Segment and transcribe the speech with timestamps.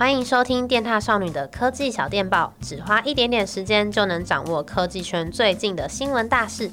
[0.00, 6.70] 欢迎收听电踏少女的科技小电报，只花一点点时间就能掌握科技圈最近的新闻大事。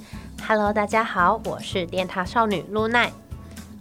[0.47, 3.11] Hello，大家好，我是电踏少女露奈。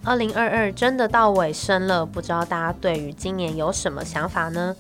[0.02, 4.74] 二零二二真的到尾声了，不知道大家对于今年有什么想法呢？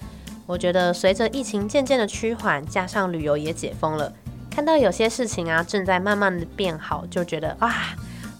[0.46, 4.12] 我觉得随着疫情渐渐的趋缓，加上旅游也解封了，
[4.50, 7.72] 看到有些事情啊正在慢慢的变好，就觉得哇，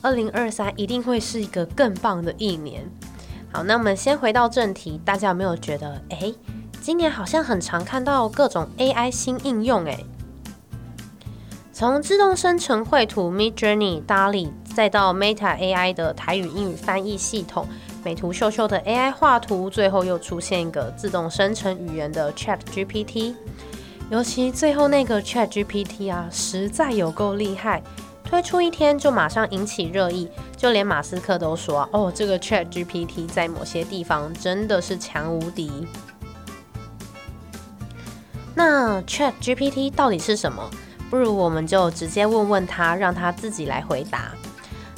[0.02, 2.84] 二零二三一定会是一个更棒的一年。
[3.56, 6.30] 好，那我们先回到正题，大家有没有觉得，哎，
[6.83, 9.98] 今年好像很常看到各种 AI 新应用，哎，
[11.73, 17.66] 从自动生成绘图 Midjourney、DALL-E，再到 Meta AI 的台语英语翻译系统，
[18.05, 23.34] 美图秀秀的 AI 画图，最后又出现一个自动生成语言的 ChatGPT，
[24.10, 27.82] 尤其最后那个 ChatGPT 啊，实在有够厉害。
[28.29, 35.87] 推出一天就马上引起热议，就连马斯克都说：“哦，这个 ChatGPT 在某些地方真的是强无敌。”
[38.55, 40.68] 那 ChatGPT 到底是什么？
[41.09, 44.33] 不如我们就直接问问他，让他自己来回答。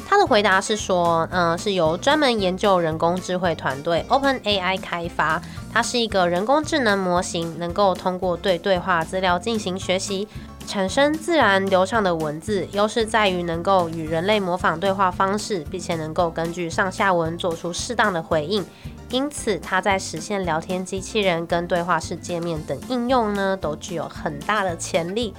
[0.08, 10.26] 他的回答是说：“嗯、是由专门研究人工智慧团队 OpenAI 开发，它是一个人工智能模型，能够通过对对话资料进行学习。”
[10.68, 18.62] 产生自然流畅的文字，优势在于能够与人类模仿对话方式，并且能够根据上下文做出适当的回应。
[19.08, 25.32] 因此，它在实现聊天机器人跟对话式界面等应用呢，都具有很大的潜力。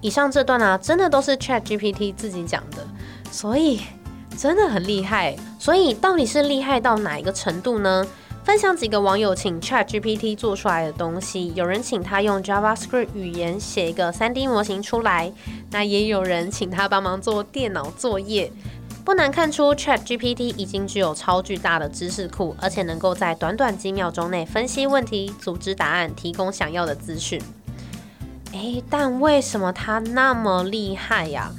[0.00, 2.84] 以上这段啊，真的都是 ChatGPT 自己讲的，
[3.30, 3.80] 所以
[4.36, 5.36] 真的很厉害。
[5.56, 8.04] 所以到底是厉害到哪一个程度呢？
[8.44, 15.32] 分享几个网友请 ChatGPT 做出来的东西，有人请他用 JavaScript 语言写一个 3D 模型出来，
[15.70, 18.52] 那也有人请他帮忙做电脑作业。
[19.02, 27.40] 不难看出，ChatGPT 已经具有超巨大的知识库，而且能够在短短几秒钟内分析问题、组织答案、提供想要的资讯。
[28.52, 31.50] 诶，但为什么它那么厉害呀？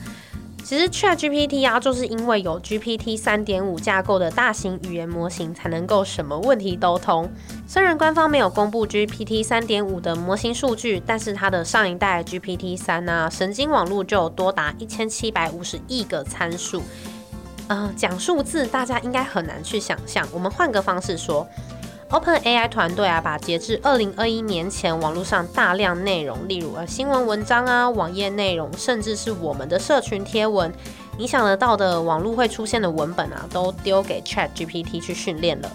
[0.65, 7.31] 其实 ChatGPT 啊，就是因为有 GPT 三点五架构的大型语言模型，才能够什么问题都通。
[7.67, 16.81] 虽然官方没有公布 GPT 三点五的模型数据，但是它的上一代 GPT 三啊，神经网络就多达一千七百五十亿个参数。
[17.67, 21.47] 呃，讲数字大家应该很难去想象，我们换个方式说。
[22.15, 30.73] OpenAI 团队啊，把截至二零二一年前网络上大量内容，例如啊新闻文章啊、网页内容，甚至是我们的社群贴文，
[31.17, 35.69] 你想得到的网络会出现的文本啊，都丢给 ChatGPT 去训练了。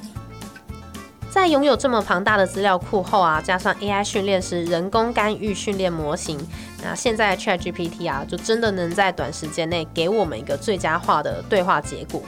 [1.28, 6.38] 在拥有这么庞大的资料库后啊，加上 AI 训练时人工干预训练模型，
[6.82, 12.22] 那现在 ChatGPT 啊，就真的能在短时间内给我们一个最佳化的对话结果。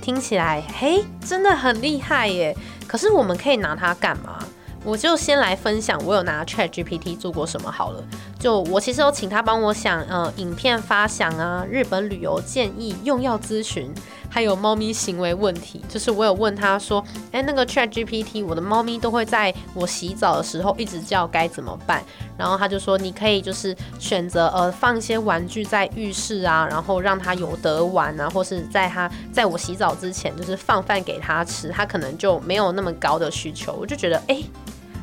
[0.00, 2.56] 听起来，嘿，真的很厉害耶！
[2.86, 4.38] 可是我们可以拿它干嘛？
[4.82, 8.02] 我就先来分享我有拿 ChatGPT 做过什么好了。
[8.40, 13.92] 就我其实有请他帮我想，呃，影片发想啊，日本旅游建议、用药咨询，
[14.30, 15.84] 还有猫咪行为问题。
[15.90, 22.02] 就是我有问他说，哎，那个 ChatGPT，我的猫咪都会在我洗澡的时候一直叫，该怎么办？
[22.38, 33.76] 然后他就说，你可以就是选择呃放一些玩具在浴室啊，然后让它有得玩啊，或是在它在我洗澡之前，就是放饭给它吃，它可能就没有那么高的需求。
[33.78, 34.42] 我就觉得，哎，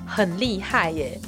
[0.07, 1.19] 很厉害耶。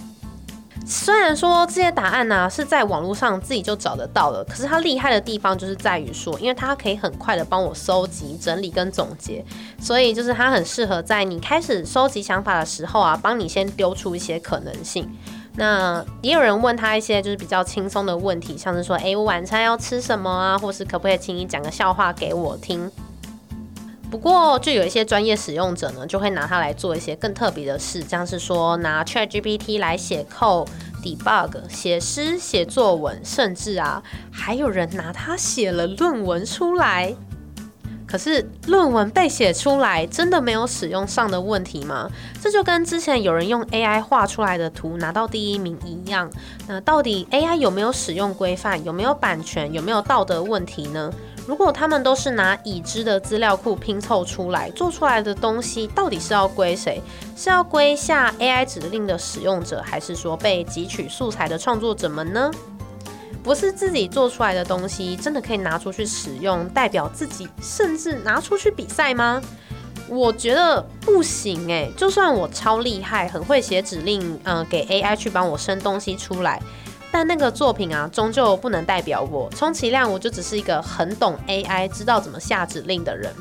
[0.92, 9.46] 虽然说这些答案呢、是在网络上自己就找得到了，可是它厉害的地方就是在于说，因为它可以很快的帮我收集、整理跟总结，
[9.80, 15.08] 所以就是它很适合在你开始收集想法的时候啊，帮你先丢出一些可能性。
[15.56, 20.58] 那也有人问他一些就是比较轻松的问题，像是说，诶，我晚餐要吃什么啊？
[20.58, 22.90] 或是可不可以请你讲个笑话给我听？
[24.10, 30.68] 不过，就有一些专业使用者呢，就会拿它来做一些更特别的事，像是说拿 ChatGPT 来写 code、
[31.04, 37.14] debug、写诗、写作文，甚至啊，还有人拿它写了论文出来。
[38.08, 42.10] 可是论文被写出来，真的没有使用上的问题吗？
[42.42, 46.28] 这就跟之前有人用 AI 画出来的图拿到第一名一样。
[46.68, 48.84] 那到底 AI 有没有使用规范？
[48.84, 49.72] 有没有版权？
[49.72, 51.14] 有没有道德问题呢？
[51.50, 57.02] 如果他们都是拿已知的资料库拼凑出来做出来的东西，到底是要归谁？
[57.36, 62.52] 是要归下 AI 指令的使用者，还是说被汲取素材的创作者们呢？
[63.42, 69.42] 不是自己做出来的东西，真的可以拿出去使用，代表自己，甚至拿出去比赛吗？
[70.08, 76.62] 我觉得不行诶，就算我超厉害，很会写指令，嗯、呃，给 AI 去帮我生东西出来。
[77.12, 83.34] 但那个作品啊，终究不能代表我，充其量我就只是一个很懂 AI、知道怎么下指令的人。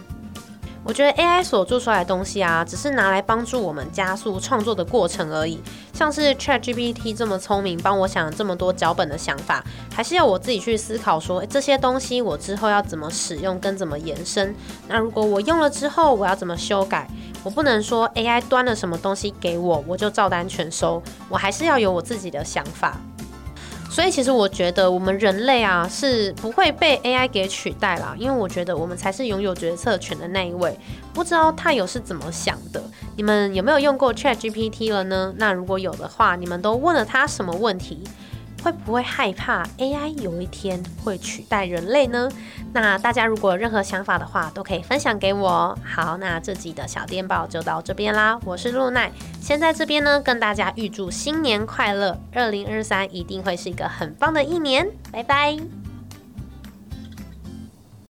[0.85, 5.61] 我觉得 AI 所做出来的东西啊，只是拿来帮助我们加速创作的过程而已。
[5.93, 9.63] 像是 ChatGPT 这么聪明，帮我想了这么多脚本的想法，
[9.93, 14.55] 还是要我自己去思考说，这些东西我之后要怎么使用跟怎么延伸？
[14.89, 17.07] 那如果我用了之后，我要怎么修改？
[17.45, 22.97] 我不能说 AI 端了什么东西给我，我就照单全收，我还是要有我自己的想法。
[23.91, 30.79] 所以其实我觉得我们人类啊是不会被 AI 给取代啦，因为我觉得我们才是拥有决策权的那一位。
[31.13, 32.81] 不知道太友是怎么想的？
[33.17, 35.35] 你们有没有用过 ChatGPT 了呢？
[35.37, 38.05] 那如果有的话，你们都问了他什么问题？
[38.69, 42.29] 会不会害怕 AI 有一天会取代人类呢？
[42.75, 45.77] 那大家如果有任何想法的话，都可以分享给我。
[45.83, 48.39] 好，那这集的小电报就到这边啦。
[48.45, 49.11] 我是露奈，
[49.41, 54.87] 先在这边呢跟大家预祝新年快乐，二零二三一定会是一个很棒的一年。
[55.11, 55.57] 拜拜。